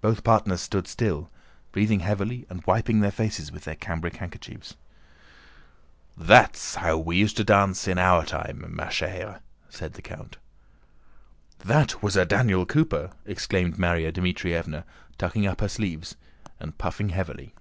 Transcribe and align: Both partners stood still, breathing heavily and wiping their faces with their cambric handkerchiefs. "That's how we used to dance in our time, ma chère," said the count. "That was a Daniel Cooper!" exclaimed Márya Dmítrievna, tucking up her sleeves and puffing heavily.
Both 0.00 0.24
partners 0.24 0.60
stood 0.60 0.88
still, 0.88 1.30
breathing 1.70 2.00
heavily 2.00 2.44
and 2.50 2.66
wiping 2.66 2.98
their 2.98 3.12
faces 3.12 3.52
with 3.52 3.62
their 3.62 3.76
cambric 3.76 4.16
handkerchiefs. 4.16 4.74
"That's 6.16 6.74
how 6.74 6.98
we 6.98 7.18
used 7.18 7.36
to 7.36 7.44
dance 7.44 7.86
in 7.86 7.96
our 7.96 8.24
time, 8.24 8.64
ma 8.68 8.86
chère," 8.86 9.42
said 9.68 9.92
the 9.92 10.02
count. 10.02 10.38
"That 11.60 12.02
was 12.02 12.16
a 12.16 12.24
Daniel 12.26 12.66
Cooper!" 12.66 13.12
exclaimed 13.26 13.76
Márya 13.76 14.12
Dmítrievna, 14.12 14.82
tucking 15.18 15.46
up 15.46 15.60
her 15.60 15.68
sleeves 15.68 16.16
and 16.58 16.76
puffing 16.76 17.10
heavily. 17.10 17.54